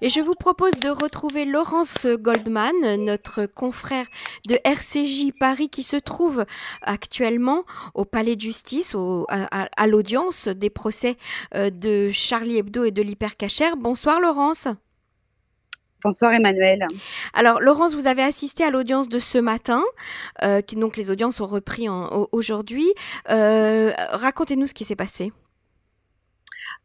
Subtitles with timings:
[0.00, 4.06] Et je vous propose de retrouver Laurence Goldman, notre confrère
[4.46, 6.44] de RCJ Paris, qui se trouve
[6.82, 8.94] actuellement au Palais de Justice,
[9.28, 11.16] à, l'audience des procès
[11.56, 13.76] euh, de Charlie Hebdo et de l'hypercachère.
[13.76, 14.68] Bonsoir Laurence.
[16.04, 16.86] Bonsoir Emmanuel.
[17.34, 19.82] Alors Laurence, vous avez assisté à l'audience de ce matin,
[20.44, 21.88] euh, donc les audiences ont repris
[22.30, 22.92] aujourd'hui.
[23.30, 25.32] Euh, racontez-nous ce qui s'est passé.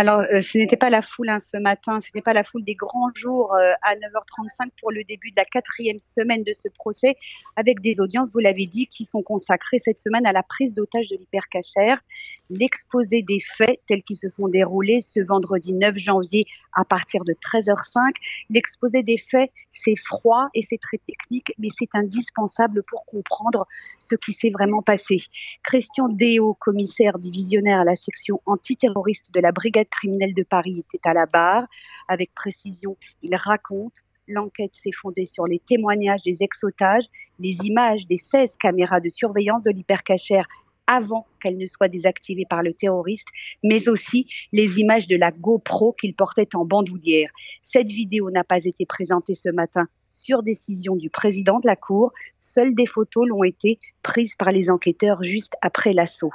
[0.00, 2.64] Alors, euh, ce n'était pas la foule hein, ce matin, ce n'était pas la foule
[2.64, 6.68] des grands jours euh, à 9h35 pour le début de la quatrième semaine de ce
[6.70, 7.16] procès,
[7.54, 11.10] avec des audiences, vous l'avez dit, qui sont consacrées cette semaine à la prise d'otage
[11.10, 12.00] de l'hypercachère,
[12.48, 17.32] l'exposé des faits tels qu'ils se sont déroulés ce vendredi 9 janvier à partir de
[17.32, 18.14] 13h05.
[18.50, 23.66] L'exposé des faits, c'est froid et c'est très technique, mais c'est indispensable pour comprendre
[23.98, 25.22] ce qui s'est vraiment passé.
[25.62, 31.08] Christian Déo, commissaire divisionnaire à la section antiterroriste de la brigade criminelle de Paris, était
[31.08, 31.66] à la barre.
[32.08, 37.06] Avec précision, il raconte L'enquête s'est fondée sur les témoignages des ex-otages,
[37.40, 40.46] les images des 16 caméras de surveillance de l'hypercachère
[40.86, 43.28] avant qu'elle ne soit désactivée par le terroriste,
[43.64, 47.30] mais aussi les images de la GoPro qu'il portait en bandoulière.
[47.62, 52.12] Cette vidéo n'a pas été présentée ce matin sur décision du président de la Cour.
[52.38, 56.32] Seules des photos l'ont été prises par les enquêteurs juste après l'assaut.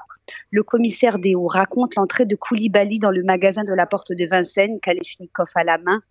[0.52, 4.80] Le commissaire Déo raconte l'entrée de Koulibaly dans le magasin de la porte de Vincennes,
[4.81, 6.02] Kalechnikov à la main.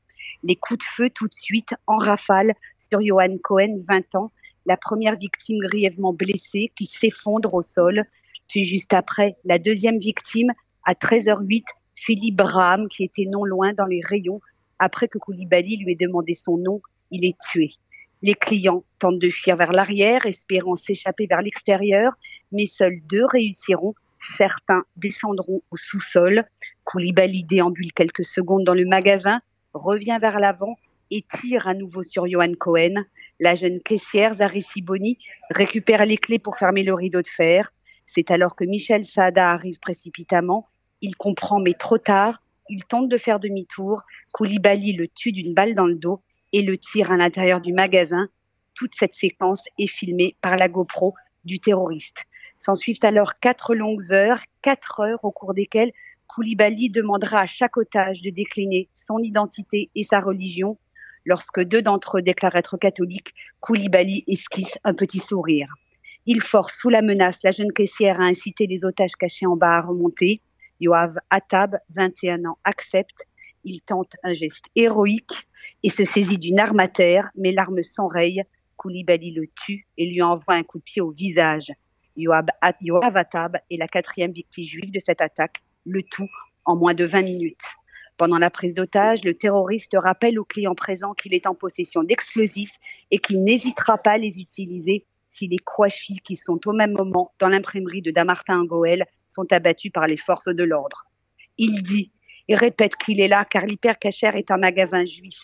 [0.42, 4.33] Les coups de feu tout de suite en rafale sur Johan Cohen, 20 ans,
[4.67, 8.05] la première victime grièvement blessée qui s'effondre au sol.
[8.48, 10.53] Puis juste après, la deuxième victime,
[10.85, 14.41] à 13h08, Philippe Braham, qui était non loin dans les rayons.
[14.79, 17.69] Après que Koulibaly lui ait demandé son nom, il est tué.
[18.23, 22.15] Les clients tentent de fuir vers l'arrière, espérant s'échapper vers l'extérieur,
[22.53, 23.95] mais seuls deux réussiront.
[24.19, 26.45] Certains descendront au sous-sol.
[26.85, 29.43] Koulibaly déambule quelques secondes dans le magasin,
[29.75, 30.75] revient vers l'avant
[31.11, 33.05] et tire à nouveau sur Johan Cohen.
[33.41, 35.19] La jeune caissière, Zari Siboni,
[35.51, 37.75] récupère les clés pour fermer le rideau de fer.
[38.07, 40.64] C'est alors que Michel Saada arrive précipitamment.
[41.03, 42.41] Il comprend, mais trop tard.
[42.70, 44.01] Il tente de faire demi-tour.
[44.33, 46.23] Koulibaly le tue d'une balle dans le dos
[46.55, 48.29] et le tire à l'intérieur du magasin.
[48.75, 51.13] Toute cette séquence est filmée par la GoPro
[51.45, 52.27] du terroriste.
[52.59, 55.91] S'en suivent alors quatre longues heures, quatre heures au cours desquelles
[56.29, 60.79] Koulibaly demandera à chaque otage de décliner son identité et sa religion.
[61.25, 65.75] Lorsque deux d'entre eux déclarent être catholiques, Koulibaly esquisse un petit sourire.
[66.25, 69.79] Il force sous la menace la jeune caissière à inciter les otages cachés en bas
[69.79, 70.41] à remonter.
[70.79, 73.27] Yoav Atab, 21 ans, accepte.
[73.64, 75.48] Il tente un geste héroïque
[75.83, 78.42] et se saisit d'une arme à terre, mais l'arme s'enraye.
[78.77, 81.73] Koulibaly le tue et lui envoie un coup de pied au visage.
[82.17, 86.29] Yoav, Atab est la quatrième victime juive de cette attaque, le tout
[86.64, 87.64] en moins de 20 minutes.
[88.17, 92.79] Pendant la prise d'otage, le terroriste rappelle aux clients présents qu'il est en possession d'explosifs
[93.11, 97.33] et qu'il n'hésitera pas à les utiliser si les Kouachi qui sont au même moment
[97.41, 101.07] dans l'imprimerie de Damartin Goël sont abattus par les forces de l'ordre.
[101.58, 102.13] Il dit
[102.49, 105.39] et répète qu'il est là car l'hypercachère est un magasin juif.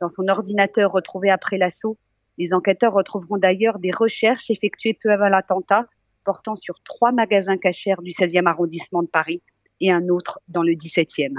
[0.00, 1.96] Dans son ordinateur retrouvé après l'assaut,
[2.38, 5.86] les enquêteurs retrouveront d'ailleurs des recherches effectuées peu avant l'attentat
[6.24, 9.42] portant sur trois magasins cachères du 16e arrondissement de Paris
[9.80, 11.34] et un autre dans le 17e.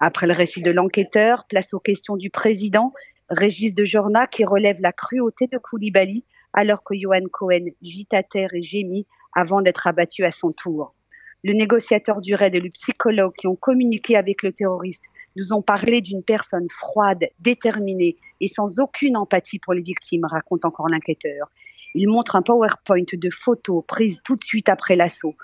[0.00, 2.92] Après le récit de l'enquêteur, place aux questions du président,
[3.30, 8.22] Régis de Jorna qui relève la cruauté de Koulibaly alors que Johan Cohen gît à
[8.22, 10.93] terre et gémit avant d'être abattu à son tour.
[11.44, 15.04] Le négociateur du raid et le psychologue qui ont communiqué avec le terroriste
[15.36, 20.64] nous ont parlé d'une personne froide, déterminée et sans aucune empathie pour les victimes, raconte
[20.64, 21.50] encore l'enquêteur.
[21.92, 25.34] Il montre un PowerPoint de photos prises tout de suite après l'assaut.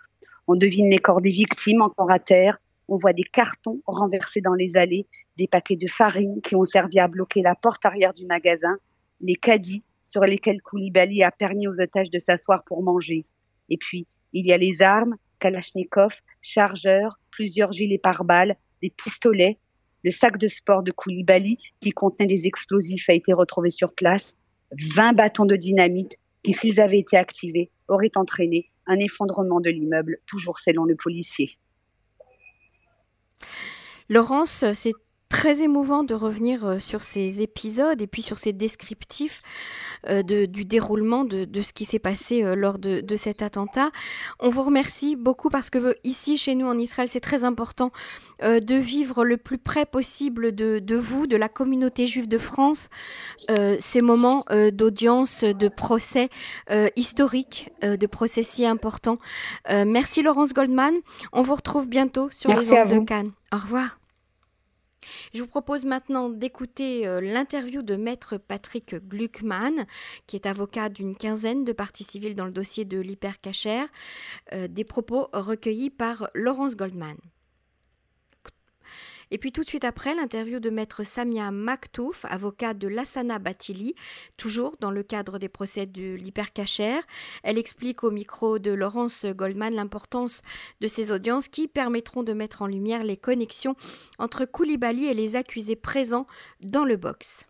[0.46, 2.56] On devine les corps des victimes encore à terre.
[2.88, 5.06] On voit des cartons renversés dans les allées,
[5.36, 8.78] des paquets de farine qui ont servi à bloquer la porte arrière du magasin,
[9.20, 13.24] les caddies sur lesquels Koulibaly a permis aux otages de s'asseoir pour manger.
[13.68, 19.58] Et puis, il y a les armes, Kalachnikov, chargeurs, plusieurs gilets pare-balles, des pistolets.
[20.04, 24.36] Le sac de sport de Koulibaly, qui contenait des explosifs, a été retrouvé sur place.
[24.94, 30.18] 20 bâtons de dynamite qui, s'ils avaient été activés, auraient entraîné un effondrement de l'immeuble,
[30.26, 31.58] toujours selon le policier.
[34.08, 34.94] Laurence, c'est
[35.30, 39.40] très émouvant de revenir euh, sur ces épisodes et puis sur ces descriptifs
[40.08, 43.90] euh, du déroulement de, ce qui s'est passé euh, lors de, cet attentat.
[44.40, 47.90] On vous remercie beaucoup parce que ici, chez nous en Israël, c'est très important
[48.42, 52.88] de vivre le plus près possible de, vous, de la communauté juive de France,
[53.80, 56.30] ces moments d'audience, de procès
[56.96, 59.18] historiques, de procès si importants.
[59.68, 60.94] merci Laurence Goldman.
[61.32, 63.32] On vous retrouve bientôt sur les ondes de Cannes.
[63.52, 63.99] Au revoir.
[65.34, 69.86] Je vous propose maintenant d'écouter euh, l'interview de maître Patrick Gluckman,
[70.26, 73.86] qui est avocat d'une quinzaine de parties civiles dans le dossier de l'hypercachère,
[74.52, 77.16] euh, des propos recueillis par Laurence Goldman.
[79.30, 83.94] Et puis tout de suite après, l'interview de maître Samia Maktouf, avocat de Lassana Batili,
[84.36, 87.02] toujours dans le cadre des procès de l'hypercachère.
[87.42, 90.42] Elle explique au micro de Laurence Goldman l'importance
[90.80, 93.76] de ces audiences qui permettront de mettre en lumière les connexions
[94.18, 96.26] entre Koulibaly et les accusés présents
[96.60, 97.46] dans le box.